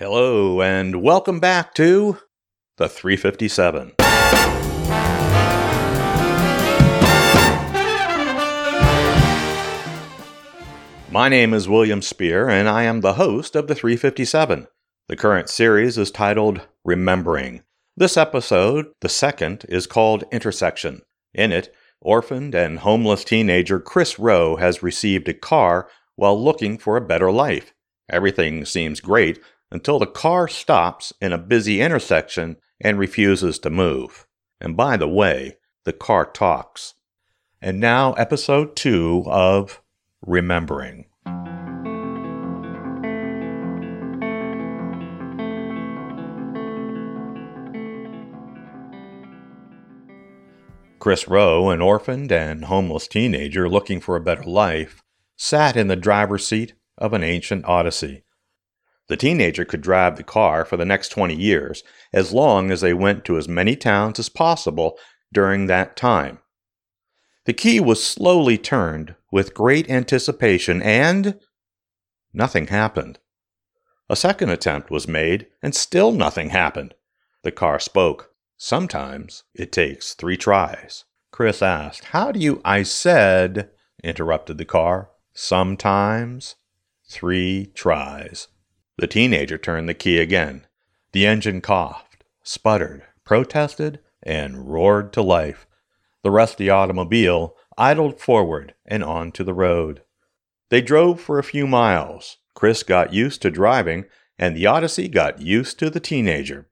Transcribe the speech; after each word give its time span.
Hello, 0.00 0.62
and 0.62 1.02
welcome 1.02 1.40
back 1.40 1.74
to 1.74 2.18
the 2.76 2.88
357. 2.88 3.94
My 11.10 11.28
name 11.28 11.52
is 11.52 11.68
William 11.68 12.00
Spear, 12.00 12.48
and 12.48 12.68
I 12.68 12.84
am 12.84 13.00
the 13.00 13.14
host 13.14 13.56
of 13.56 13.66
the 13.66 13.74
357. 13.74 14.68
The 15.08 15.16
current 15.16 15.48
series 15.48 15.98
is 15.98 16.12
titled 16.12 16.60
Remembering. 16.84 17.64
This 17.96 18.16
episode, 18.16 18.86
the 19.00 19.08
second, 19.08 19.66
is 19.68 19.88
called 19.88 20.22
Intersection. 20.30 21.02
In 21.34 21.50
it, 21.50 21.74
orphaned 22.00 22.54
and 22.54 22.78
homeless 22.78 23.24
teenager 23.24 23.80
Chris 23.80 24.16
Rowe 24.16 24.54
has 24.54 24.80
received 24.80 25.28
a 25.28 25.34
car 25.34 25.88
while 26.14 26.40
looking 26.40 26.78
for 26.78 26.96
a 26.96 27.04
better 27.04 27.32
life. 27.32 27.74
Everything 28.08 28.64
seems 28.64 29.00
great 29.00 29.40
until 29.70 29.98
the 29.98 30.06
car 30.06 30.48
stops 30.48 31.12
in 31.20 31.32
a 31.32 31.38
busy 31.38 31.80
intersection 31.80 32.56
and 32.80 32.98
refuses 32.98 33.58
to 33.58 33.70
move. 33.70 34.26
And 34.60 34.76
by 34.76 34.96
the 34.96 35.08
way, 35.08 35.56
the 35.84 35.92
car 35.92 36.24
talks. 36.24 36.94
And 37.60 37.80
now, 37.80 38.12
episode 38.14 38.76
two 38.76 39.24
of 39.26 39.82
Remembering. 40.22 41.06
Chris 50.98 51.28
Rowe, 51.28 51.70
an 51.70 51.80
orphaned 51.80 52.32
and 52.32 52.64
homeless 52.64 53.08
teenager 53.08 53.68
looking 53.68 54.00
for 54.00 54.16
a 54.16 54.20
better 54.20 54.42
life, 54.42 55.02
sat 55.36 55.76
in 55.76 55.88
the 55.88 55.96
driver's 55.96 56.46
seat 56.46 56.74
of 56.98 57.12
an 57.12 57.22
ancient 57.22 57.64
Odyssey. 57.64 58.24
The 59.08 59.16
teenager 59.16 59.64
could 59.64 59.80
drive 59.80 60.16
the 60.16 60.22
car 60.22 60.64
for 60.64 60.76
the 60.76 60.84
next 60.84 61.08
20 61.08 61.34
years, 61.34 61.82
as 62.12 62.32
long 62.32 62.70
as 62.70 62.82
they 62.82 62.92
went 62.92 63.24
to 63.24 63.38
as 63.38 63.48
many 63.48 63.74
towns 63.74 64.18
as 64.18 64.28
possible 64.28 64.98
during 65.32 65.66
that 65.66 65.96
time. 65.96 66.38
The 67.46 67.54
key 67.54 67.80
was 67.80 68.04
slowly 68.04 68.58
turned 68.58 69.14
with 69.32 69.54
great 69.54 69.88
anticipation, 69.88 70.82
and 70.82 71.40
nothing 72.34 72.66
happened. 72.66 73.18
A 74.10 74.16
second 74.16 74.50
attempt 74.50 74.90
was 74.90 75.08
made, 75.08 75.46
and 75.62 75.74
still 75.74 76.12
nothing 76.12 76.50
happened. 76.50 76.94
The 77.42 77.52
car 77.52 77.80
spoke. 77.80 78.30
Sometimes 78.58 79.44
it 79.54 79.72
takes 79.72 80.12
three 80.12 80.36
tries. 80.36 81.04
Chris 81.30 81.62
asked, 81.62 82.06
How 82.06 82.32
do 82.32 82.40
you? 82.40 82.60
I 82.64 82.82
said, 82.82 83.70
interrupted 84.02 84.58
the 84.58 84.64
car. 84.64 85.10
Sometimes 85.32 86.56
three 87.08 87.70
tries. 87.74 88.48
The 88.98 89.06
teenager 89.06 89.58
turned 89.58 89.88
the 89.88 89.94
key 89.94 90.18
again. 90.18 90.66
The 91.12 91.24
engine 91.24 91.60
coughed, 91.60 92.24
sputtered, 92.42 93.04
protested, 93.24 94.00
and 94.24 94.68
roared 94.72 95.12
to 95.12 95.22
life. 95.22 95.68
The 96.24 96.32
rusty 96.32 96.68
automobile 96.68 97.54
idled 97.78 98.20
forward 98.20 98.74
and 98.84 99.04
onto 99.04 99.44
the 99.44 99.54
road. 99.54 100.02
They 100.70 100.80
drove 100.80 101.20
for 101.20 101.38
a 101.38 101.44
few 101.44 101.68
miles. 101.68 102.38
Chris 102.54 102.82
got 102.82 103.12
used 103.12 103.40
to 103.42 103.52
driving, 103.52 104.06
and 104.36 104.56
the 104.56 104.66
Odyssey 104.66 105.06
got 105.06 105.40
used 105.40 105.78
to 105.78 105.90
the 105.90 106.00
teenager. 106.00 106.68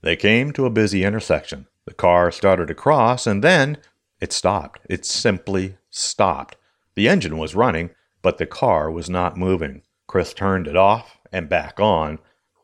They 0.00 0.16
came 0.16 0.52
to 0.52 0.64
a 0.64 0.70
busy 0.70 1.04
intersection. 1.04 1.66
The 1.84 1.92
car 1.92 2.30
started 2.30 2.68
to 2.68 2.74
cross, 2.74 3.26
and 3.26 3.44
then 3.44 3.76
it 4.22 4.32
stopped. 4.32 4.80
It 4.88 5.04
simply 5.04 5.76
stopped. 5.90 6.56
The 6.94 7.10
engine 7.10 7.36
was 7.36 7.54
running, 7.54 7.90
but 8.22 8.38
the 8.38 8.46
car 8.46 8.90
was 8.90 9.10
not 9.10 9.36
moving. 9.36 9.82
Chris 10.06 10.32
turned 10.32 10.66
it 10.66 10.76
off 10.76 11.17
and 11.32 11.48
back 11.48 11.80
on, 11.80 12.18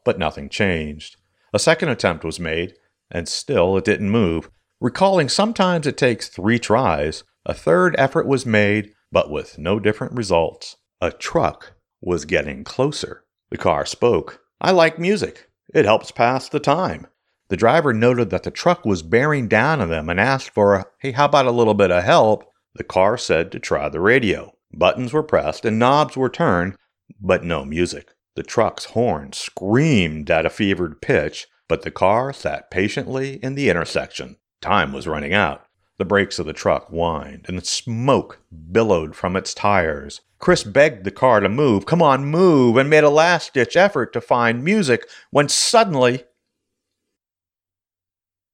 but 0.04 0.18
nothing 0.18 0.48
changed. 0.48 1.16
A 1.52 1.58
second 1.58 1.88
attempt 1.88 2.24
was 2.24 2.40
made, 2.40 2.74
and 3.10 3.28
still 3.28 3.76
it 3.76 3.84
didn't 3.84 4.10
move. 4.10 4.50
Recalling 4.80 5.28
sometimes 5.28 5.86
it 5.86 5.96
takes 5.96 6.28
three 6.28 6.58
tries, 6.58 7.24
a 7.46 7.54
third 7.54 7.94
effort 7.98 8.26
was 8.26 8.46
made, 8.46 8.92
but 9.12 9.30
with 9.30 9.58
no 9.58 9.78
different 9.78 10.14
results. 10.14 10.76
A 11.00 11.10
truck 11.10 11.74
was 12.00 12.24
getting 12.24 12.64
closer. 12.64 13.24
The 13.50 13.58
car 13.58 13.84
spoke. 13.84 14.40
I 14.60 14.70
like 14.70 14.98
music. 14.98 15.50
It 15.74 15.84
helps 15.84 16.10
pass 16.10 16.48
the 16.48 16.60
time. 16.60 17.06
The 17.48 17.56
driver 17.56 17.92
noted 17.92 18.30
that 18.30 18.44
the 18.44 18.50
truck 18.50 18.86
was 18.86 19.02
bearing 19.02 19.48
down 19.48 19.80
on 19.80 19.90
them 19.90 20.08
and 20.08 20.18
asked 20.18 20.50
for, 20.50 20.90
hey, 21.00 21.12
how 21.12 21.26
about 21.26 21.46
a 21.46 21.50
little 21.50 21.74
bit 21.74 21.90
of 21.90 22.02
help? 22.02 22.50
The 22.74 22.84
car 22.84 23.18
said 23.18 23.52
to 23.52 23.60
try 23.60 23.88
the 23.88 24.00
radio. 24.00 24.52
Buttons 24.72 25.12
were 25.12 25.22
pressed 25.22 25.64
and 25.64 25.78
knobs 25.78 26.16
were 26.16 26.30
turned, 26.30 26.76
but 27.20 27.44
no 27.44 27.64
music. 27.64 28.13
The 28.36 28.42
truck's 28.42 28.86
horn 28.86 29.32
screamed 29.32 30.30
at 30.30 30.46
a 30.46 30.50
fevered 30.50 31.00
pitch, 31.00 31.46
but 31.68 31.82
the 31.82 31.90
car 31.90 32.32
sat 32.32 32.70
patiently 32.70 33.42
in 33.42 33.54
the 33.54 33.70
intersection. 33.70 34.36
Time 34.60 34.92
was 34.92 35.06
running 35.06 35.32
out. 35.32 35.66
The 35.98 36.04
brakes 36.04 36.40
of 36.40 36.46
the 36.46 36.52
truck 36.52 36.88
whined, 36.88 37.44
and 37.46 37.64
smoke 37.64 38.40
billowed 38.72 39.14
from 39.14 39.36
its 39.36 39.54
tires. 39.54 40.22
Chris 40.40 40.64
begged 40.64 41.04
the 41.04 41.12
car 41.12 41.38
to 41.38 41.48
move, 41.48 41.86
come 41.86 42.02
on, 42.02 42.24
move, 42.24 42.76
and 42.76 42.90
made 42.90 43.04
a 43.04 43.10
last 43.10 43.54
ditch 43.54 43.76
effort 43.76 44.12
to 44.12 44.20
find 44.20 44.64
music 44.64 45.08
when 45.30 45.48
suddenly. 45.48 46.24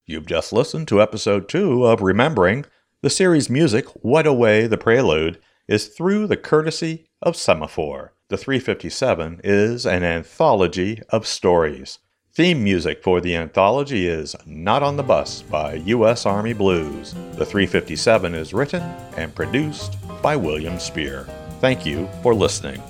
You've 0.06 0.26
just 0.26 0.52
listened 0.52 0.88
to 0.88 1.00
episode 1.00 1.48
two 1.48 1.86
of 1.86 2.02
Remembering. 2.02 2.66
The 3.00 3.08
series 3.08 3.48
music, 3.48 3.86
What 4.02 4.26
Away 4.26 4.66
the 4.66 4.76
Prelude, 4.76 5.40
is 5.66 5.86
through 5.86 6.26
the 6.26 6.36
courtesy 6.36 7.08
of 7.22 7.34
Semaphore. 7.34 8.12
The 8.30 8.36
357 8.36 9.40
is 9.42 9.84
an 9.84 10.04
anthology 10.04 11.02
of 11.08 11.26
stories. 11.26 11.98
Theme 12.32 12.62
music 12.62 13.02
for 13.02 13.20
the 13.20 13.34
anthology 13.34 14.06
is 14.06 14.36
Not 14.46 14.84
on 14.84 14.96
the 14.96 15.02
Bus 15.02 15.42
by 15.42 15.74
U.S. 15.74 16.26
Army 16.26 16.52
Blues. 16.52 17.12
The 17.32 17.44
357 17.44 18.36
is 18.36 18.54
written 18.54 18.82
and 19.16 19.34
produced 19.34 19.96
by 20.22 20.36
William 20.36 20.78
Spear. 20.78 21.26
Thank 21.60 21.84
you 21.84 22.08
for 22.22 22.32
listening. 22.32 22.80